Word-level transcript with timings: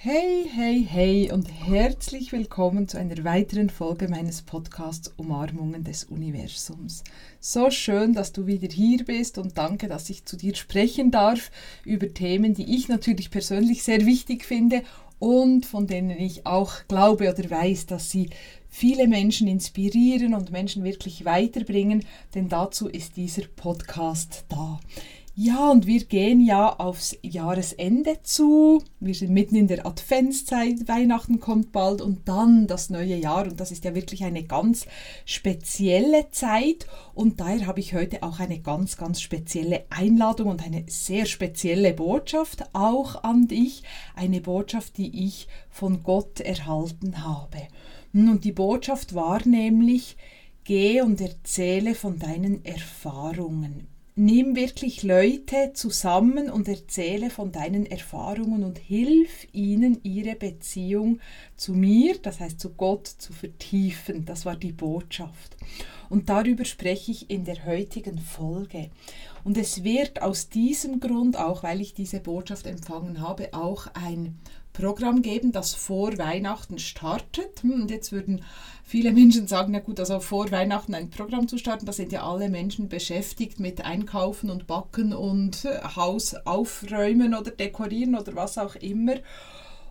Hey, 0.00 0.48
hey, 0.54 0.86
hey 0.88 1.32
und 1.32 1.48
herzlich 1.48 2.30
willkommen 2.30 2.86
zu 2.86 2.96
einer 2.98 3.24
weiteren 3.24 3.68
Folge 3.68 4.06
meines 4.06 4.42
Podcasts 4.42 5.12
Umarmungen 5.16 5.82
des 5.82 6.04
Universums. 6.04 7.02
So 7.40 7.72
schön, 7.72 8.12
dass 8.12 8.30
du 8.32 8.46
wieder 8.46 8.68
hier 8.68 9.04
bist 9.04 9.38
und 9.38 9.58
danke, 9.58 9.88
dass 9.88 10.08
ich 10.08 10.24
zu 10.24 10.36
dir 10.36 10.54
sprechen 10.54 11.10
darf 11.10 11.50
über 11.84 12.14
Themen, 12.14 12.54
die 12.54 12.76
ich 12.76 12.86
natürlich 12.86 13.32
persönlich 13.32 13.82
sehr 13.82 14.06
wichtig 14.06 14.44
finde 14.44 14.84
und 15.18 15.66
von 15.66 15.88
denen 15.88 16.16
ich 16.16 16.46
auch 16.46 16.74
glaube 16.86 17.28
oder 17.32 17.50
weiß, 17.50 17.86
dass 17.86 18.08
sie 18.08 18.30
viele 18.68 19.08
Menschen 19.08 19.48
inspirieren 19.48 20.32
und 20.32 20.52
Menschen 20.52 20.84
wirklich 20.84 21.24
weiterbringen, 21.24 22.04
denn 22.36 22.48
dazu 22.48 22.86
ist 22.86 23.16
dieser 23.16 23.48
Podcast 23.48 24.44
da. 24.48 24.78
Ja, 25.40 25.70
und 25.70 25.86
wir 25.86 26.04
gehen 26.04 26.44
ja 26.44 26.80
aufs 26.80 27.16
Jahresende 27.22 28.18
zu. 28.24 28.82
Wir 28.98 29.14
sind 29.14 29.30
mitten 29.30 29.54
in 29.54 29.68
der 29.68 29.86
Adventszeit, 29.86 30.88
Weihnachten 30.88 31.38
kommt 31.38 31.70
bald 31.70 32.00
und 32.00 32.26
dann 32.28 32.66
das 32.66 32.90
neue 32.90 33.14
Jahr. 33.14 33.44
Und 33.44 33.60
das 33.60 33.70
ist 33.70 33.84
ja 33.84 33.94
wirklich 33.94 34.24
eine 34.24 34.42
ganz 34.42 34.86
spezielle 35.24 36.28
Zeit. 36.32 36.88
Und 37.14 37.38
daher 37.38 37.68
habe 37.68 37.78
ich 37.78 37.94
heute 37.94 38.24
auch 38.24 38.40
eine 38.40 38.58
ganz, 38.58 38.96
ganz 38.96 39.20
spezielle 39.20 39.84
Einladung 39.90 40.48
und 40.48 40.66
eine 40.66 40.82
sehr 40.88 41.24
spezielle 41.24 41.94
Botschaft 41.94 42.64
auch 42.72 43.22
an 43.22 43.46
dich. 43.46 43.84
Eine 44.16 44.40
Botschaft, 44.40 44.96
die 44.96 45.24
ich 45.24 45.46
von 45.70 46.02
Gott 46.02 46.40
erhalten 46.40 47.22
habe. 47.24 47.68
Und 48.12 48.42
die 48.42 48.50
Botschaft 48.50 49.14
war 49.14 49.46
nämlich, 49.46 50.16
geh 50.64 51.00
und 51.00 51.20
erzähle 51.20 51.94
von 51.94 52.18
deinen 52.18 52.64
Erfahrungen 52.64 53.86
nimm 54.18 54.56
wirklich 54.56 55.04
Leute 55.04 55.72
zusammen 55.74 56.50
und 56.50 56.66
erzähle 56.66 57.30
von 57.30 57.52
deinen 57.52 57.86
Erfahrungen 57.86 58.64
und 58.64 58.76
hilf 58.78 59.46
ihnen, 59.52 60.00
ihre 60.02 60.34
Beziehung 60.34 61.20
zu 61.56 61.72
mir, 61.72 62.18
das 62.18 62.40
heißt 62.40 62.58
zu 62.58 62.70
Gott, 62.70 63.06
zu 63.06 63.32
vertiefen. 63.32 64.24
Das 64.24 64.44
war 64.44 64.56
die 64.56 64.72
Botschaft. 64.72 65.56
Und 66.10 66.28
darüber 66.28 66.64
spreche 66.64 67.12
ich 67.12 67.30
in 67.30 67.44
der 67.44 67.64
heutigen 67.64 68.18
Folge. 68.18 68.90
Und 69.44 69.56
es 69.56 69.84
wird 69.84 70.20
aus 70.20 70.48
diesem 70.48 70.98
Grund, 70.98 71.36
auch 71.38 71.62
weil 71.62 71.80
ich 71.80 71.94
diese 71.94 72.18
Botschaft 72.18 72.66
empfangen 72.66 73.20
habe, 73.20 73.54
auch 73.54 73.86
ein 73.94 74.38
Programm 74.72 75.22
geben, 75.22 75.52
das 75.52 75.74
vor 75.74 76.16
Weihnachten 76.18 76.78
startet. 76.78 77.62
Hm, 77.62 77.82
und 77.82 77.90
jetzt 77.90 78.12
würden 78.12 78.42
viele 78.84 79.12
Menschen 79.12 79.46
sagen, 79.46 79.72
na 79.72 79.80
gut, 79.80 80.00
also 80.00 80.20
vor 80.20 80.50
Weihnachten 80.50 80.94
ein 80.94 81.10
Programm 81.10 81.48
zu 81.48 81.58
starten, 81.58 81.86
da 81.86 81.92
sind 81.92 82.12
ja 82.12 82.22
alle 82.22 82.48
Menschen 82.48 82.88
beschäftigt 82.88 83.60
mit 83.60 83.84
Einkaufen 83.84 84.50
und 84.50 84.66
Backen 84.66 85.12
und 85.12 85.64
äh, 85.64 85.80
Haus 85.96 86.34
aufräumen 86.34 87.34
oder 87.34 87.50
dekorieren 87.50 88.14
oder 88.14 88.34
was 88.34 88.58
auch 88.58 88.76
immer. 88.76 89.14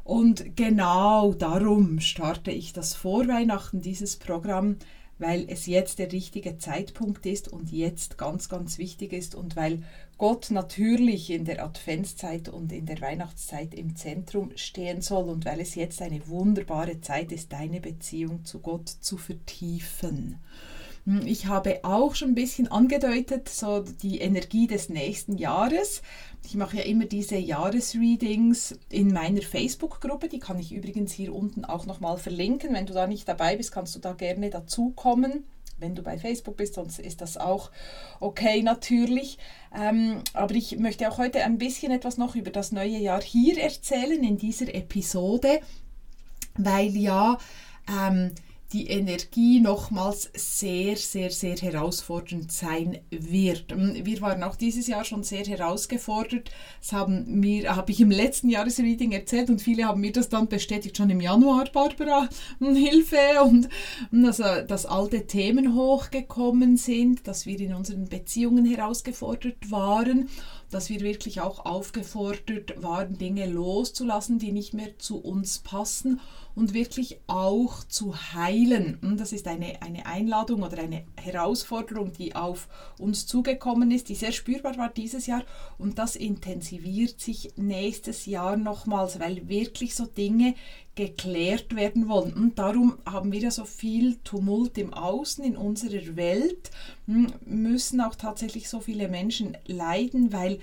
Und 0.04 0.56
genau 0.56 1.34
darum 1.34 2.00
starte 2.00 2.52
ich 2.52 2.72
das 2.72 2.94
vor 2.94 3.28
Weihnachten, 3.28 3.82
dieses 3.82 4.16
Programm, 4.16 4.78
weil 5.20 5.46
es 5.50 5.66
jetzt 5.66 6.00
der 6.00 6.12
richtige 6.12 6.58
Zeitpunkt 6.58 7.26
ist 7.26 7.48
und 7.48 7.72
jetzt 7.72 8.18
ganz, 8.18 8.50
ganz 8.50 8.78
wichtig 8.78 9.14
ist 9.14 9.36
und 9.36 9.56
weil 9.56 9.84
Gott 10.18 10.50
natürlich 10.50 11.30
in 11.30 11.46
der 11.46 11.64
Adventszeit 11.64 12.50
und 12.50 12.72
in 12.72 12.86
der 12.86 13.02
Weihnachtszeit 13.02 13.74
im 13.74 13.96
Zentrum 13.96 14.52
stehen 14.56 15.02
soll 15.02 15.30
und 15.30 15.46
weil 15.46 15.60
es 15.60 15.76
jetzt 15.76 16.02
eine 16.02 16.28
wunderbare 16.28 17.02
Zeit 17.02 17.32
ist, 17.32 17.54
deine 17.54 17.82
Beziehung 17.82 18.44
zu 18.44 18.60
Gott 18.60 18.90
zu 18.90 19.18
vertiefen. 19.18 20.40
Hm, 21.08 21.26
ich 21.26 21.46
habe 21.46 21.80
auch 21.84 22.16
schon 22.16 22.32
ein 22.32 22.36
bisschen 22.36 22.68
angedeutet, 22.68 23.48
so 23.48 23.80
die 23.80 24.20
Energie 24.20 24.68
des 24.68 24.90
nächsten 24.90 25.38
Jahres. 25.38 26.02
Ich 26.46 26.56
mache 26.56 26.78
ja 26.78 26.84
immer 26.84 27.06
diese 27.06 27.38
Jahresreadings 27.38 28.78
in 28.90 29.14
meiner 29.14 29.42
Facebook-Gruppe. 29.42 30.28
Die 30.28 30.40
kann 30.40 30.60
ich 30.60 30.74
übrigens 30.74 31.14
hier 31.14 31.34
unten 31.34 31.64
auch 31.64 31.86
nochmal 31.86 32.18
verlinken. 32.18 32.74
Wenn 32.74 32.86
du 32.86 32.94
da 32.94 33.08
nicht 33.08 33.28
dabei 33.28 33.56
bist, 33.56 33.72
kannst 33.72 33.96
du 33.96 34.00
da 34.00 34.14
gerne 34.14 34.50
dazukommen 34.50 35.46
wenn 35.80 35.94
du 35.94 36.02
bei 36.02 36.18
Facebook 36.18 36.58
bist, 36.58 36.74
sonst 36.74 36.98
ist 36.98 37.22
das 37.22 37.38
auch 37.38 37.70
okay 38.20 38.64
natürlich. 38.64 39.38
Ähm, 39.76 40.24
aber 40.34 40.56
ich 40.56 40.80
möchte 40.80 41.08
auch 41.08 41.20
heute 41.20 41.44
ein 41.44 41.60
bisschen 41.60 41.92
etwas 41.92 42.18
noch 42.18 42.36
über 42.36 42.50
das 42.50 42.72
neue 42.72 42.98
Jahr 42.98 43.22
hier 43.22 43.62
erzählen 43.62 44.24
in 44.24 44.40
dieser 44.40 44.74
Episode, 44.74 45.60
weil 46.56 46.98
ja 46.98 47.38
ähm, 47.88 48.32
die 48.74 48.88
Energie 48.88 49.60
nochmals 49.62 50.30
sehr, 50.36 50.98
sehr, 50.98 51.30
sehr 51.30 51.56
herausfordernd 51.56 52.52
sein 52.52 53.00
wird. 53.10 53.72
Ähm, 53.72 53.96
wir 54.04 54.22
waren 54.22 54.44
auch 54.44 54.56
dieses 54.56 54.88
Jahr 54.88 55.06
schon 55.06 55.24
sehr 55.24 55.46
herausgefordert. 55.46 56.52
Das 56.82 56.92
haben 56.92 57.40
mir, 57.40 57.76
habe 57.76 57.92
ich 57.92 58.02
im 58.02 58.12
letzten 58.12 58.50
Jahresreading 58.50 59.14
erzählt 59.14 59.50
und 59.50 59.62
viele 59.62 59.86
haben 59.86 60.02
mir 60.02 60.12
das 60.12 60.30
dann 60.30 60.48
bestätigt, 60.48 60.98
schon 60.98 61.10
im 61.10 61.22
Januar, 61.22 61.66
Barbara, 61.72 62.28
hm, 62.60 62.76
Hilfe 62.76 63.18
und 63.44 63.70
also, 64.12 64.44
dass 64.68 64.86
alte 64.86 65.28
Themen 65.28 65.74
hochgekommen 65.76 66.78
sind, 66.78 67.28
dass 67.28 67.46
wir 67.46 67.60
in 67.60 67.74
unseren 67.74 68.06
Beziehungen 68.06 68.66
herausgefordert 68.66 69.72
waren 69.72 70.30
dass 70.70 70.90
wir 70.90 71.00
wirklich 71.02 71.42
auch 71.42 71.66
aufgefordert 71.66 72.82
waren, 72.82 73.18
Dinge 73.18 73.46
loszulassen, 73.48 74.40
die 74.40 74.52
nicht 74.52 74.74
mehr 74.74 74.98
zu 75.00 75.18
uns 75.18 75.60
passen 75.60 76.20
und 76.56 76.74
wirklich 76.74 77.20
auch 77.28 77.84
zu 77.84 78.16
heilen. 78.34 78.98
Hm, 79.02 79.18
das 79.18 79.32
ist 79.32 79.48
eine, 79.48 79.82
eine 79.82 80.06
Einladung 80.06 80.64
oder 80.64 80.80
eine 80.80 81.06
Herausforderung, 81.16 82.14
die 82.14 82.36
auf 82.36 82.68
uns 82.98 83.28
zugekommen 83.28 83.92
ist, 83.92 84.10
die 84.10 84.16
sehr 84.16 84.32
spürbar 84.32 84.78
war 84.78 84.90
dieses 84.90 85.28
Jahr 85.28 85.44
und 85.78 86.00
das 86.00 86.16
intensiviert 86.16 87.22
sich 87.22 87.54
nächstes 87.58 88.26
Jahr 88.26 88.58
nochmals, 88.58 89.20
weil 89.20 89.48
wirklich 89.48 89.96
so 89.96 90.06
Dinge 90.06 90.56
geklärt 90.98 91.76
werden 91.76 92.10
wollen. 92.10 92.34
Und 92.34 92.60
darum 92.60 92.98
haben 93.06 93.32
wir 93.32 93.40
ja 93.40 93.52
so 93.52 93.64
viel 93.64 94.18
Tumult 94.24 94.78
im 94.78 94.94
Außen, 94.94 95.44
in 95.46 95.56
unserer 95.56 96.18
Welt, 96.18 96.72
hm, 97.06 97.32
müssen 97.46 98.02
auch 98.02 98.16
tatsächlich 98.16 98.68
so 98.68 98.82
viele 98.82 99.08
Menschen 99.08 99.56
leiden, 99.68 100.34
weil 100.34 100.60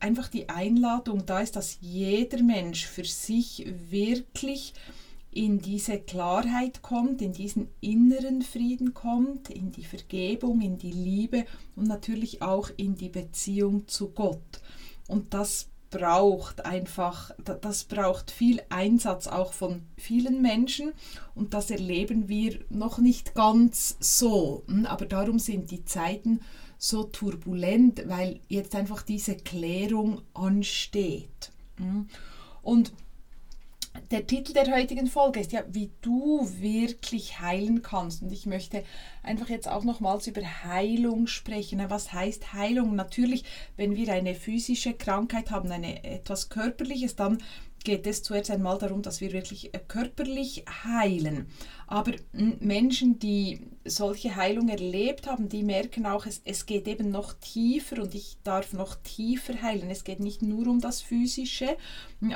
einfach 0.00 0.28
die 0.28 0.48
Einladung 0.48 1.26
da 1.26 1.40
ist, 1.40 1.56
dass 1.56 1.78
jeder 1.80 2.42
Mensch 2.42 2.86
für 2.86 3.04
sich 3.04 3.66
wirklich 3.90 4.72
in 5.32 5.60
diese 5.60 5.98
Klarheit 5.98 6.82
kommt, 6.82 7.20
in 7.20 7.32
diesen 7.32 7.68
inneren 7.80 8.42
Frieden 8.42 8.94
kommt, 8.94 9.50
in 9.50 9.72
die 9.72 9.84
Vergebung, 9.84 10.60
in 10.60 10.78
die 10.78 10.92
Liebe 10.92 11.46
und 11.74 11.88
natürlich 11.88 12.42
auch 12.42 12.70
in 12.76 12.94
die 12.94 13.08
Beziehung 13.08 13.88
zu 13.88 14.10
Gott. 14.10 14.60
Und 15.08 15.34
das 15.34 15.71
braucht 15.92 16.64
einfach, 16.64 17.30
das 17.60 17.84
braucht 17.84 18.32
viel 18.32 18.60
Einsatz 18.70 19.28
auch 19.28 19.52
von 19.52 19.82
vielen 19.96 20.42
Menschen 20.42 20.92
und 21.36 21.54
das 21.54 21.70
erleben 21.70 22.28
wir 22.28 22.58
noch 22.70 22.98
nicht 22.98 23.34
ganz 23.34 23.96
so. 24.00 24.64
Hm, 24.66 24.86
aber 24.86 25.06
darum 25.06 25.38
sind 25.38 25.70
die 25.70 25.84
Zeiten 25.84 26.40
so 26.78 27.04
turbulent, 27.04 28.08
weil 28.08 28.40
jetzt 28.48 28.74
einfach 28.74 29.02
diese 29.02 29.36
Klärung 29.36 30.22
ansteht. 30.34 31.52
Hm. 31.76 32.08
Und 32.62 32.92
der 34.10 34.26
Titel 34.26 34.52
der 34.52 34.74
heutigen 34.74 35.06
Folge 35.06 35.40
ist 35.40 35.52
ja, 35.52 35.62
wie 35.68 35.90
du 36.00 36.48
wirklich 36.58 37.40
heilen 37.40 37.82
kannst. 37.82 38.22
Und 38.22 38.32
ich 38.32 38.46
möchte 38.46 38.84
einfach 39.22 39.48
jetzt 39.48 39.68
auch 39.68 39.84
nochmals 39.84 40.26
über 40.26 40.42
Heilung 40.64 41.26
sprechen. 41.26 41.82
Was 41.88 42.12
heißt 42.12 42.52
Heilung? 42.54 42.94
Natürlich, 42.94 43.44
wenn 43.76 43.96
wir 43.96 44.12
eine 44.12 44.34
physische 44.34 44.94
Krankheit 44.94 45.50
haben, 45.50 45.70
eine, 45.70 46.04
etwas 46.04 46.48
Körperliches, 46.48 47.16
dann 47.16 47.38
geht 47.84 48.06
es 48.06 48.22
zuerst 48.22 48.50
einmal 48.50 48.78
darum, 48.78 49.02
dass 49.02 49.20
wir 49.20 49.32
wirklich 49.32 49.74
äh, 49.74 49.78
körperlich 49.86 50.64
heilen. 50.84 51.46
Aber 51.86 52.12
Menschen, 52.32 53.18
die 53.18 53.60
solche 53.84 54.36
Heilung 54.36 54.68
erlebt 54.68 55.26
haben, 55.26 55.48
die 55.48 55.62
merken 55.62 56.06
auch, 56.06 56.24
es, 56.24 56.40
es 56.44 56.66
geht 56.66 56.88
eben 56.88 57.10
noch 57.10 57.34
tiefer 57.34 58.02
und 58.02 58.14
ich 58.14 58.38
darf 58.44 58.72
noch 58.72 58.94
tiefer 58.96 59.60
heilen. 59.60 59.90
Es 59.90 60.04
geht 60.04 60.20
nicht 60.20 60.42
nur 60.42 60.68
um 60.68 60.80
das 60.80 61.02
Physische, 61.02 61.76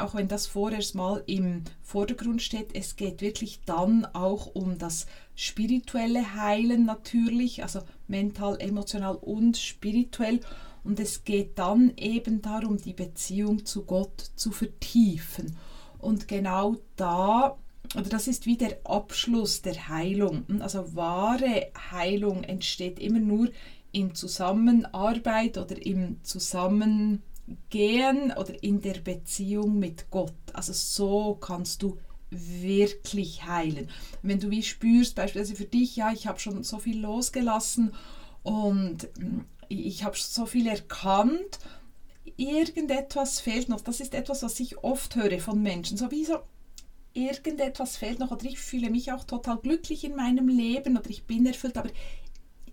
auch 0.00 0.14
wenn 0.14 0.28
das 0.28 0.46
vorerst 0.46 0.94
mal 0.94 1.22
im 1.26 1.62
Vordergrund 1.82 2.42
steht. 2.42 2.74
Es 2.74 2.96
geht 2.96 3.20
wirklich 3.20 3.60
dann 3.64 4.04
auch 4.12 4.54
um 4.54 4.78
das 4.78 5.06
spirituelle 5.34 6.34
Heilen 6.34 6.84
natürlich, 6.84 7.62
also 7.62 7.80
mental, 8.08 8.60
emotional 8.60 9.16
und 9.16 9.56
spirituell. 9.56 10.40
Und 10.86 11.00
es 11.00 11.24
geht 11.24 11.58
dann 11.58 11.92
eben 11.96 12.42
darum, 12.42 12.76
die 12.76 12.92
Beziehung 12.92 13.66
zu 13.66 13.84
Gott 13.84 14.30
zu 14.36 14.52
vertiefen. 14.52 15.56
Und 15.98 16.28
genau 16.28 16.76
da, 16.94 17.58
oder 17.96 18.08
das 18.08 18.28
ist 18.28 18.46
wie 18.46 18.56
der 18.56 18.78
Abschluss 18.84 19.62
der 19.62 19.88
Heilung. 19.88 20.44
Also 20.60 20.94
wahre 20.94 21.72
Heilung 21.90 22.44
entsteht 22.44 23.00
immer 23.00 23.18
nur 23.18 23.50
in 23.90 24.14
Zusammenarbeit 24.14 25.58
oder 25.58 25.84
im 25.84 26.22
Zusammengehen 26.22 27.22
oder 28.38 28.62
in 28.62 28.80
der 28.80 29.00
Beziehung 29.00 29.80
mit 29.80 30.08
Gott. 30.12 30.34
Also 30.52 30.72
so 30.72 31.34
kannst 31.34 31.82
du 31.82 31.98
wirklich 32.30 33.44
heilen. 33.44 33.88
Wenn 34.22 34.38
du 34.38 34.50
wie 34.50 34.62
spürst, 34.62 35.16
beispielsweise 35.16 35.56
für 35.56 35.64
dich, 35.64 35.96
ja, 35.96 36.12
ich 36.12 36.28
habe 36.28 36.38
schon 36.38 36.62
so 36.62 36.78
viel 36.78 37.00
losgelassen 37.00 37.92
und 38.44 39.08
ich 39.68 40.04
habe 40.04 40.16
so 40.16 40.46
viel 40.46 40.66
erkannt. 40.66 41.58
irgendetwas 42.36 43.40
fehlt 43.40 43.68
noch. 43.68 43.80
Das 43.80 44.00
ist 44.00 44.14
etwas, 44.14 44.42
was 44.42 44.60
ich 44.60 44.78
oft 44.78 45.16
höre 45.16 45.38
von 45.40 45.62
Menschen. 45.62 45.96
So 45.96 46.10
wie 46.10 46.24
so, 46.24 46.38
irgendetwas 47.14 47.96
fehlt 47.96 48.18
noch 48.18 48.30
oder 48.30 48.44
ich 48.44 48.58
fühle 48.58 48.90
mich 48.90 49.12
auch 49.12 49.24
total 49.24 49.56
glücklich 49.58 50.04
in 50.04 50.16
meinem 50.16 50.48
Leben 50.48 50.96
oder 50.96 51.08
ich 51.08 51.24
bin 51.24 51.46
erfüllt, 51.46 51.78
aber 51.78 51.90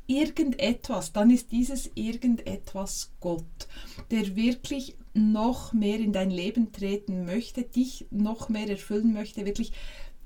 irgendetwas, 0.06 1.14
dann 1.14 1.30
ist 1.30 1.52
dieses 1.52 1.90
irgendetwas 1.96 3.12
Gott, 3.22 3.68
der 4.12 4.36
wirklich 4.36 4.98
noch 5.14 5.74
mehr 5.74 6.00
in 6.00 6.12
dein 6.12 6.30
Leben 6.30 6.72
treten 6.72 7.26
möchte, 7.26 7.64
dich 7.64 8.08
noch 8.12 8.50
mehr 8.50 8.70
erfüllen 8.70 9.14
möchte, 9.14 9.46
wirklich 9.46 9.72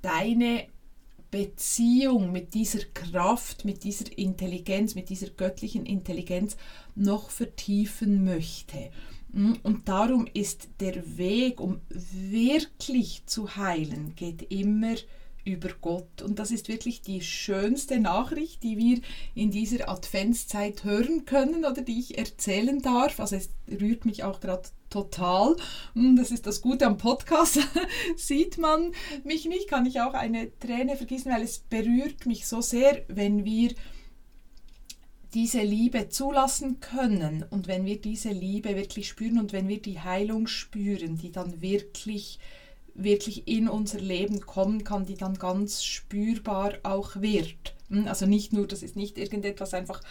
deine 0.01 0.67
Beziehung 1.37 2.31
mit 2.31 2.55
dieser 2.55 2.83
Kraft, 2.95 3.63
mit 3.63 3.83
dieser 3.83 4.17
Intelligenz, 4.17 4.95
mit 4.95 5.09
dieser 5.09 5.29
göttlichen 5.29 5.85
Intelligenz 5.85 6.57
noch 6.95 7.29
vertiefen 7.29 8.25
möchte. 8.25 8.89
Mm, 9.33 9.53
und 9.61 9.87
darum 9.87 10.25
ist 10.33 10.67
der 10.79 11.17
Weg, 11.19 11.61
um 11.61 11.79
wirklich 11.89 13.21
zu 13.27 13.55
heilen, 13.55 14.15
geht 14.15 14.51
immer 14.51 14.95
über 15.45 15.69
Gott. 15.79 16.23
Und 16.23 16.39
das 16.39 16.49
ist 16.49 16.69
wirklich 16.69 17.03
die 17.03 17.21
schönste 17.21 17.99
Nachricht, 17.99 18.63
die 18.63 18.79
wir 18.79 19.01
in 19.35 19.51
dieser 19.51 19.89
Adventszeit 19.89 20.83
hören 20.85 21.25
können 21.25 21.65
oder 21.65 21.83
die 21.83 21.99
ich 21.99 22.17
erzählen 22.17 22.81
darf. 22.81 23.19
Also 23.19 23.35
es 23.35 23.49
rührt 23.69 24.05
mich 24.05 24.23
auch 24.23 24.39
gerade 24.39 24.69
total. 24.89 25.55
Mm, 25.93 26.15
das 26.15 26.31
ist 26.31 26.47
das 26.47 26.61
Gute 26.61 26.85
am 26.85 26.97
Podcast. 26.97 27.59
Sieht 28.15 28.57
man 28.57 28.93
mich 29.23 29.45
nicht, 29.45 29.67
kann 29.67 29.85
ich 29.85 30.01
auch 30.01 30.13
eine 30.13 30.57
Träne 30.59 30.95
vergießen, 30.95 31.31
weil 31.31 31.43
es 31.43 31.59
berührt 31.59 32.25
mich 32.25 32.47
so 32.47 32.61
sehr, 32.61 33.03
wenn 33.07 33.45
wir 33.45 33.73
diese 35.33 35.61
Liebe 35.61 36.09
zulassen 36.09 36.79
können 36.79 37.45
und 37.49 37.67
wenn 37.67 37.85
wir 37.85 37.99
diese 37.99 38.29
Liebe 38.29 38.75
wirklich 38.75 39.09
spüren 39.09 39.39
und 39.39 39.53
wenn 39.53 39.67
wir 39.67 39.81
die 39.81 39.99
Heilung 39.99 40.47
spüren, 40.47 41.17
die 41.17 41.31
dann 41.31 41.61
wirklich 41.61 42.39
wirklich 42.97 43.47
in 43.47 43.69
unser 43.69 43.99
Leben 43.99 44.41
kommen 44.41 44.83
kann, 44.83 45.05
die 45.05 45.15
dann 45.15 45.35
ganz 45.35 45.83
spürbar 45.83 46.73
auch 46.83 47.15
wird. 47.17 47.75
Hm, 47.89 48.07
also 48.07 48.25
nicht 48.25 48.53
nur, 48.53 48.67
das 48.67 48.83
ist 48.83 48.95
nicht 48.95 49.17
irgendetwas 49.17 49.73
einfach, 49.73 50.01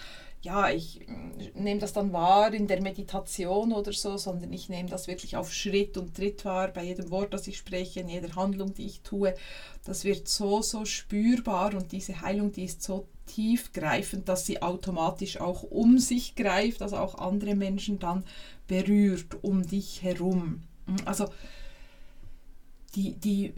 ja, 0.46 0.70
ich 0.70 1.00
hm, 1.06 1.32
nehme 1.54 1.80
das 1.80 1.92
dann 1.92 2.12
wahr 2.12 2.54
in 2.54 2.66
der 2.66 2.80
Meditation 2.80 3.72
oder 3.72 3.92
so, 3.92 4.16
sondern 4.16 4.52
ich 4.52 4.68
nehme 4.68 4.88
das 4.88 5.08
wirklich 5.08 5.36
auf 5.36 5.52
Schritt 5.52 5.98
und 5.98 6.14
Tritt 6.14 6.44
wahr, 6.44 6.68
bei 6.68 6.84
jedem 6.84 7.10
Wort, 7.10 7.34
das 7.34 7.46
ich 7.48 7.58
spreche, 7.58 8.00
in 8.00 8.08
jeder 8.08 8.34
Handlung, 8.36 8.72
die 8.72 8.86
ich 8.86 9.00
tue. 9.00 9.34
Das 9.84 10.04
wird 10.04 10.28
so, 10.28 10.62
so 10.62 10.84
spürbar 10.84 11.74
und 11.74 11.92
diese 11.92 12.20
Heilung, 12.20 12.52
die 12.52 12.64
ist 12.64 12.82
so 12.82 13.08
tiefgreifend, 13.26 14.28
dass 14.28 14.46
sie 14.46 14.62
automatisch 14.62 15.40
auch 15.40 15.64
um 15.64 15.98
sich 15.98 16.36
greift, 16.36 16.80
also 16.80 16.96
auch 16.96 17.16
andere 17.16 17.56
Menschen 17.56 17.98
dann 17.98 18.24
berührt 18.68 19.42
um 19.42 19.66
dich 19.66 20.02
herum. 20.02 20.62
Also 21.04 21.26
die, 22.96 23.12
die 23.12 23.52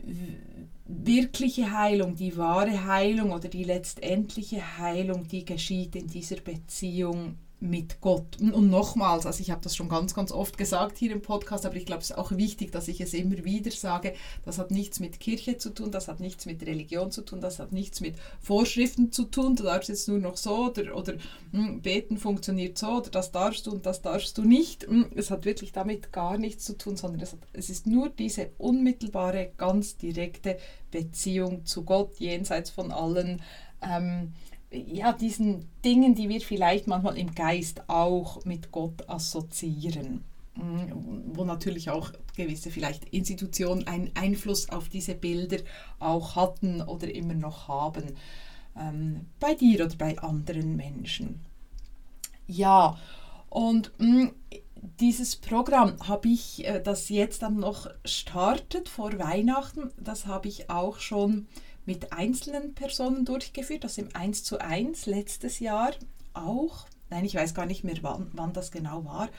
wirkliche 0.87 1.71
Heilung, 1.71 2.17
die 2.17 2.37
wahre 2.37 2.87
Heilung 2.87 3.33
oder 3.33 3.49
die 3.49 3.65
letztendliche 3.65 4.79
Heilung, 4.79 5.29
die 5.29 5.45
geschieht 5.45 5.97
in 5.97 6.09
dieser 6.09 6.37
Beziehung 6.37 7.39
mit 7.61 8.01
Gott. 8.01 8.39
Und 8.41 8.71
nochmals, 8.71 9.27
also 9.27 9.41
ich 9.41 9.51
habe 9.51 9.63
das 9.63 9.75
schon 9.75 9.89
ganz, 9.89 10.15
ganz 10.15 10.31
oft 10.31 10.57
gesagt 10.57 10.97
hier 10.97 11.11
im 11.11 11.23
Podcast, 11.23 11.67
aber 11.67 11.75
ich 11.77 11.87
glaube, 11.87 12.03
es 12.03 12.11
ist 12.11 12.17
auch 12.17 12.31
wichtig, 12.33 12.71
dass 12.71 12.87
ich 12.87 13.01
es 13.01 13.15
immer 13.15 13.45
wieder 13.45 13.71
sage, 13.71 14.15
das 14.45 14.59
hat 14.59 14.71
nichts 14.71 15.01
mit 15.01 15.19
Kirche 15.19 15.59
zu 15.59 15.71
tun, 15.71 15.91
das 15.91 16.07
hat 16.07 16.21
nichts 16.21 16.47
mit 16.47 16.65
Religion 16.65 17.11
zu 17.11 17.23
tun, 17.23 17.41
das 17.41 17.59
hat 17.59 17.73
nichts 17.73 18.01
mit 18.01 18.15
Vorschriften 18.41 19.11
zu 19.11 19.25
tun, 19.25 19.57
du 19.57 19.65
darfst 19.65 19.89
jetzt 19.89 20.09
nur 20.09 20.19
noch 20.19 20.37
so 20.37 20.67
oder, 20.67 20.97
oder 20.97 21.15
mh, 21.53 21.67
hm, 21.67 21.83
beten 21.83 22.19
funktioniert 22.19 22.79
so 22.79 22.99
oder 22.99 23.11
das 23.11 23.33
darfst 23.33 23.67
du 23.67 23.73
und 23.73 23.87
das 23.87 24.03
darfst 24.03 24.39
du 24.39 24.43
nicht. 24.43 24.87
Hm, 24.87 25.07
es 25.17 25.31
hat 25.31 25.45
wirklich 25.45 25.73
damit 25.73 26.13
gar 26.13 26.39
nichts 26.39 26.65
zu 26.65 26.79
tun, 26.79 26.97
sondern 26.97 27.21
es, 27.21 27.33
hat, 27.33 27.41
es 27.53 27.71
ist 27.71 27.87
nur 27.87 28.09
diese 28.09 28.51
unmittelbare, 28.59 29.51
ganz 29.57 29.97
direkte 29.97 30.59
Beziehung 30.93 31.67
zu 31.67 31.85
Gott, 31.85 32.19
jenseits 32.19 32.71
von 32.71 32.93
allen 32.93 33.43
ähm, 33.83 34.33
ja, 34.71 35.13
diesen 35.13 35.67
Dingen, 35.85 36.15
die 36.15 36.29
wir 36.29 36.41
vielleicht 36.41 36.87
manchmal 36.87 37.17
im 37.17 37.35
Geist 37.35 37.89
auch 37.89 38.45
mit 38.45 38.71
Gott 38.71 39.09
assoziieren, 39.09 40.25
mm, 40.55 41.35
wo 41.35 41.45
natürlich 41.45 41.91
auch 41.91 42.13
gewisse 42.37 42.71
vielleicht 42.71 43.09
Institutionen 43.09 43.87
einen 43.87 44.11
Einfluss 44.15 44.69
auf 44.69 44.89
diese 44.89 45.15
Bilder 45.15 45.59
auch 45.99 46.37
hatten 46.37 46.83
oder 46.83 47.13
immer 47.13 47.35
noch 47.35 47.69
haben, 47.69 48.15
ähm, 48.77 49.27
bei 49.41 49.55
dir 49.55 49.87
oder 49.87 49.97
bei 49.97 50.19
anderen 50.19 50.77
Menschen. 50.77 51.41
Ja, 52.47 52.99
und 53.49 53.93
mh, 53.99 54.25
mm, 54.25 54.31
dieses 55.01 55.37
Programm 55.37 55.97
habe 56.07 56.29
ich, 56.29 56.67
äh, 56.67 56.81
das 56.81 57.09
jetzt 57.09 57.43
dann 57.43 57.59
noch 57.59 57.89
startet 58.05 58.89
vor 58.89 59.19
Weihnachten, 59.19 59.91
das 59.99 60.27
habe 60.27 60.49
ich 60.49 60.71
auch 60.71 60.99
schon 60.99 61.47
mit 61.89 62.13
einzelnen 62.13 62.75
Personen 62.75 63.25
durchgeführt, 63.25 63.83
das 63.83 63.97
im 63.97 64.11
1 64.15 64.45
zu 64.45 64.61
1 64.61 65.07
letztes 65.07 65.59
Jahr 65.59 65.93
auch. 66.35 66.87
Nein, 67.09 67.25
ich 67.25 67.35
weiß 67.35 67.55
gar 67.55 67.65
nicht 67.65 67.83
mehr, 67.83 67.97
wann, 68.03 68.31
wann 68.35 68.53
das 68.53 68.71
genau 68.71 69.07
war. 69.07 69.31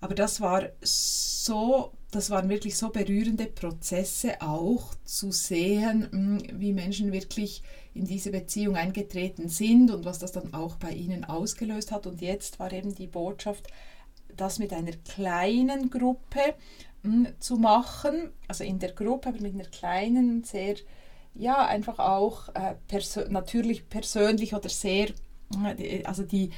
Aber 0.00 0.14
das 0.14 0.40
war 0.40 0.70
so, 0.80 1.92
das 2.10 2.30
waren 2.30 2.48
wirklich 2.48 2.78
so 2.78 2.88
berührende 2.88 3.44
Prozesse 3.44 4.40
auch 4.40 4.94
zu 5.04 5.30
sehen, 5.30 6.08
hm, 6.10 6.58
wie 6.58 6.72
Menschen 6.72 7.12
wirklich 7.12 7.62
in 7.92 8.06
diese 8.06 8.30
Beziehung 8.30 8.76
eingetreten 8.76 9.50
sind 9.50 9.90
und 9.90 10.06
was 10.06 10.18
das 10.18 10.32
dann 10.32 10.54
auch 10.54 10.76
bei 10.76 10.90
ihnen 10.90 11.26
ausgelöst 11.26 11.92
hat. 11.92 12.06
Und 12.06 12.22
jetzt 12.22 12.58
war 12.60 12.72
eben 12.72 12.94
die 12.94 13.08
Botschaft, 13.08 13.68
das 14.34 14.58
mit 14.58 14.72
einer 14.72 14.96
kleinen 15.06 15.90
Gruppe 15.90 16.54
hm, 17.02 17.28
zu 17.40 17.56
machen, 17.56 18.30
also 18.48 18.64
in 18.64 18.78
der 18.78 18.92
Gruppe, 18.92 19.28
aber 19.28 19.42
mit 19.42 19.52
einer 19.52 19.68
kleinen, 19.68 20.44
sehr 20.44 20.76
ja, 21.34 21.66
einfach 21.66 21.98
auch 21.98 22.48
äh, 22.54 22.74
persö 22.88 23.26
natürlich 23.28 23.88
persönlich 23.88 24.54
oder 24.54 24.68
sehr, 24.68 25.08
äh, 25.78 26.04
also 26.04 26.22
die, 26.22 26.50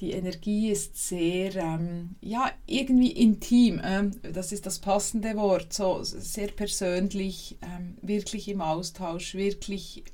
die 0.00 0.12
Energie 0.12 0.70
ist 0.70 0.96
sehr, 1.08 1.56
ähm, 1.56 2.16
ja, 2.20 2.50
irgendwie 2.66 3.12
intim, 3.12 3.80
ähm, 3.84 4.12
das 4.22 4.52
ist 4.52 4.66
das 4.66 4.78
passende 4.78 5.36
Wort, 5.36 5.72
so 5.72 6.02
sehr 6.02 6.48
persönlich, 6.48 7.58
ähm, 7.62 7.96
wirklich 8.02 8.48
im 8.48 8.60
Austausch, 8.60 9.34
wirklich 9.34 10.04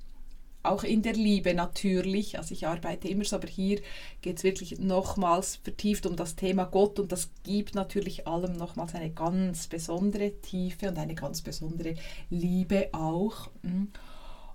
auch 0.64 0.84
in 0.84 1.02
der 1.02 1.14
Liebe 1.14 1.55
natürlich. 1.55 2.38
Also 2.38 2.52
ich 2.52 2.66
arbeite 2.66 3.08
immer 3.08 3.25
so, 3.25 3.37
aber 3.37 3.49
hier 3.49 3.81
geht 4.22 4.38
es 4.38 4.44
wirklich 4.44 4.78
nochmals 4.78 5.56
vertieft 5.56 6.06
um 6.06 6.16
das 6.16 6.37
Thema 6.37 6.64
Gott 6.64 6.99
und 6.99 7.12
das 7.12 7.31
gibt 7.43 7.75
natürlich 7.75 8.26
allem 8.26 8.56
nochmals 8.56 8.94
eine 8.94 9.11
ganz 9.11 9.66
besondere 9.66 10.32
Tiefe 10.40 10.88
und 10.88 10.99
eine 10.99 11.14
ganz 11.14 11.43
besondere 11.43 11.94
Liebe 12.31 12.88
auch. 12.93 13.50
Mm. 13.62 13.84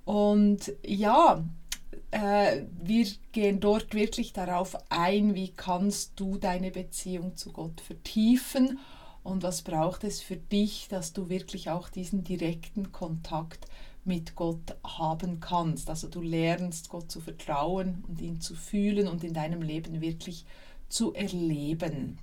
Und 0.06 0.74
ja, 0.86 1.44
äh, 2.12 2.64
wir 2.82 3.08
gehen 3.32 3.60
dort 3.60 3.94
wirklich 3.94 4.34
darauf 4.34 4.76
ein, 4.90 5.36
wie 5.36 5.50
kannst 5.50 6.20
du 6.20 6.38
deine 6.38 6.72
Beziehung 6.72 7.36
zu 7.36 7.52
Gott 7.52 7.82
vertiefen 7.82 8.80
und 9.24 9.44
was 9.44 9.62
braucht 9.62 10.04
es 10.04 10.22
für 10.22 10.38
dich, 10.38 10.88
dass 10.90 11.14
du 11.14 11.30
wirklich 11.30 11.70
auch 11.70 11.90
diesen 11.90 12.24
direkten 12.24 12.92
Kontakt 12.92 13.68
mit 14.06 14.36
Gott 14.36 14.76
haben 14.84 15.40
kannst. 15.40 15.90
Also 15.90 16.08
du 16.08 16.22
lernst 16.22 16.90
Gott 16.90 17.12
zu 17.12 17.20
vertrauen 17.20 18.04
und 18.08 18.22
ihn 18.22 18.42
zu 18.42 18.56
fühlen 18.56 19.08
und 19.08 19.24
in 19.24 19.34
deinem 19.34 19.62
Leben 19.62 20.02
wirklich 20.02 20.46
zu 20.88 21.14
erleben. 21.14 22.18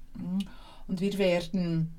Und 0.88 1.00
wir 1.00 1.18
werden 1.18 1.92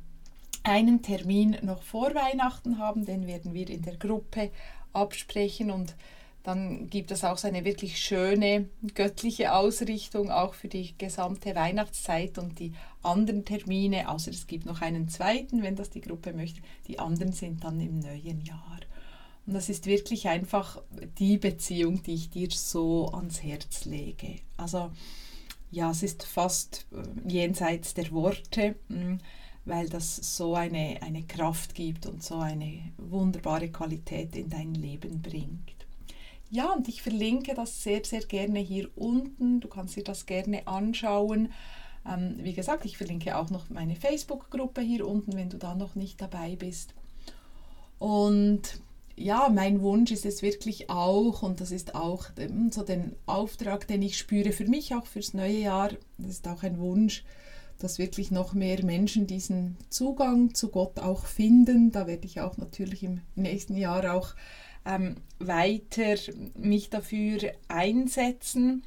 einen 0.64 1.02
Termin 1.02 1.58
noch 1.62 1.82
vor 1.82 2.14
Weihnachten 2.14 2.78
haben, 2.78 3.06
den 3.06 3.28
werden 3.28 3.54
wir 3.54 3.70
in 3.70 3.84
der 3.84 3.96
Gruppe 3.96 4.52
absprechen 4.92 5.72
und 5.72 5.96
dann 6.48 6.90
gibt 6.90 7.12
es 7.12 7.26
auch 7.26 7.38
so 7.38 7.50
eine 7.50 7.66
wirklich 7.66 8.00
schöne 8.00 8.70
göttliche 8.96 9.54
Ausrichtung 9.54 10.32
auch 10.32 10.54
für 10.54 10.70
die 10.70 10.98
gesamte 10.98 11.54
Weihnachtszeit 11.54 12.38
und 12.38 12.58
die 12.60 12.72
anderen 13.04 13.44
Termine, 13.44 14.08
außer 14.08 14.32
es 14.32 14.48
gibt 14.48 14.66
noch 14.66 14.82
einen 14.82 15.10
zweiten, 15.10 15.62
wenn 15.62 15.76
das 15.76 15.90
die 15.90 16.00
Gruppe 16.00 16.32
möchte, 16.32 16.62
die 16.88 17.00
anderen 17.00 17.34
sind 17.34 17.66
dann 17.66 17.82
im 17.82 18.00
neuen 18.00 18.40
Jahr. 18.46 18.80
Und 19.46 19.56
das 19.56 19.68
ist 19.68 19.88
wirklich 19.88 20.30
einfach 20.30 20.82
die 21.20 21.38
Beziehung, 21.38 22.02
die 22.04 22.14
ich 22.14 22.30
dir 22.30 22.48
so 22.50 23.10
ans 23.12 23.44
Herz 23.44 23.84
lege. 23.84 24.38
Also 24.56 24.92
ja, 25.70 25.92
es 25.92 26.02
ist 26.02 26.24
fast 26.24 26.88
äh, 26.94 27.30
jenseits 27.30 27.94
der 27.94 28.10
Worte, 28.14 28.76
hm, 28.88 29.20
weil 29.66 29.90
das 29.90 30.16
so 30.38 30.56
eine, 30.56 31.02
eine 31.02 31.24
Kraft 31.24 31.76
gibt 31.76 32.06
und 32.06 32.24
so 32.24 32.38
eine 32.38 32.94
wunderbare 32.96 33.68
Qualität 33.68 34.34
in 34.38 34.48
dein 34.48 34.74
Leben 34.76 35.22
bringt. 35.22 35.77
Ja, 36.50 36.72
und 36.72 36.88
ich 36.88 37.02
verlinke 37.02 37.54
das 37.54 37.84
sehr, 37.84 38.04
sehr 38.06 38.22
gerne 38.22 38.60
hier 38.60 38.90
unten. 38.96 39.60
Du 39.60 39.68
kannst 39.68 39.96
dir 39.96 40.04
das 40.04 40.26
gerne 40.26 40.66
anschauen. 40.68 41.52
Ähm, 42.08 42.36
wie 42.40 42.54
gesagt, 42.54 42.86
ich 42.86 42.98
verlinke 42.98 43.38
auch 43.38 43.50
noch 43.50 43.70
meine 43.70 43.96
Facebook-Gruppe 43.96 44.82
hier 44.82 45.08
unten, 45.08 45.36
wenn 45.36 45.50
du 45.50 45.58
da 45.58 45.76
noch 45.76 45.96
nicht 45.96 46.22
dabei 46.22 46.56
bist. 46.56 46.94
Und 48.00 48.62
ja, 49.18 49.50
mein 49.50 49.82
Wunsch 49.82 50.12
ist 50.12 50.26
es 50.26 50.42
wirklich 50.42 50.90
auch, 50.90 51.42
und 51.42 51.60
das 51.60 51.72
ist 51.72 51.96
auch 51.96 52.28
so 52.70 52.84
den 52.84 53.16
Auftrag, 53.26 53.88
den 53.88 54.04
ich 54.04 54.18
spüre 54.18 54.52
für 54.52 54.66
mich, 54.66 54.94
auch 54.94 55.08
fürs 55.08 55.34
neue 55.34 55.58
Jahr, 55.58 55.90
das 56.18 56.30
ist 56.30 56.48
auch 56.48 56.64
ein 56.64 56.78
Wunsch, 56.80 57.26
dass 57.80 57.98
wirklich 57.98 58.32
noch 58.32 58.54
mehr 58.54 58.84
Menschen 58.86 59.28
diesen 59.28 59.76
Zugang 59.90 60.54
zu 60.54 60.70
Gott 60.70 61.00
auch 61.00 61.26
finden. 61.26 61.92
Da 61.92 62.08
werde 62.08 62.26
ich 62.26 62.42
auch 62.42 62.58
natürlich 62.58 63.04
im 63.04 63.22
nächsten 63.36 63.76
Jahr 63.76 64.16
auch 64.16 64.34
ähm, 64.88 65.16
weiter 65.40 66.16
mich 66.56 66.90
dafür 66.90 67.52
einsetzen. 67.68 68.84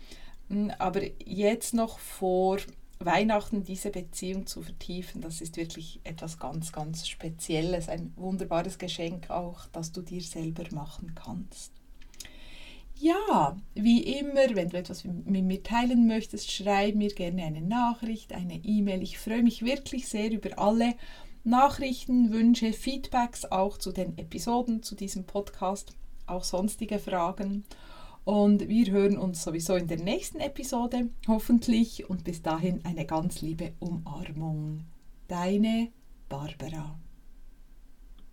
Hm, 0.49 0.73
aber 0.79 1.03
jetzt 1.25 1.75
noch 1.75 1.99
vor 1.99 2.59
Weihnachten 2.99 3.65
diese 3.65 3.91
Beziehung 3.91 4.47
zu 4.47 4.63
vertiefen, 4.63 5.21
das 5.21 5.41
ist 5.41 5.57
wirklich 5.57 6.01
etwas 6.05 6.39
ganz, 6.39 6.73
ganz 6.73 7.09
Spezielles, 7.09 7.89
ein 7.89 8.13
wunderbares 8.17 8.79
Geschenk 8.79 9.31
auch, 9.31 9.67
das 9.73 9.93
du 9.93 10.03
dir 10.03 10.21
selber 10.21 10.65
machen 10.73 11.15
kannst. 11.15 11.73
Ja, 12.99 13.57
wie 13.75 14.03
immer, 14.19 14.55
wenn 14.55 14.69
du 14.69 14.77
etwas 14.77 15.05
mit 15.05 15.45
mir 15.45 15.63
teilen 15.63 16.07
möchtest, 16.07 16.53
schreib 16.53 16.97
mir 16.97 17.09
gerne 17.09 17.45
eine 17.45 17.63
Nachricht, 17.63 18.35
eine 18.35 18.57
E-Mail. 18.57 19.03
Ich 19.03 19.19
freue 19.19 19.43
mich 19.43 19.65
wirklich 19.65 20.07
sehr 20.07 20.31
über 20.31 20.59
alle 20.59 20.95
Nachrichten, 21.45 22.33
Wünsche, 22.33 22.73
Feedbacks 22.73 23.45
auch 23.47 23.79
zu 23.79 23.93
den 23.93 24.19
Episoden, 24.19 24.83
zu 24.83 24.95
diesem 24.95 25.25
Podcast, 25.25 25.93
auch 26.27 26.45
sonstige 26.45 26.99
Fragen. 26.99 27.65
Und 28.25 28.69
wir 28.69 28.91
hören 28.91 29.17
uns 29.17 29.43
sowieso 29.43 29.75
in 29.75 29.89
der 29.89 29.99
nächsten 29.99 30.41
Episode, 30.41 31.09
hoffentlich. 31.27 32.09
Und 32.11 32.25
bis 32.25 32.43
dahin 32.43 32.85
eine 32.85 33.07
ganz 33.07 33.41
liebe 33.41 33.73
Umarmung. 33.81 34.85
Deine 35.29 35.91
Barbara. 36.29 36.99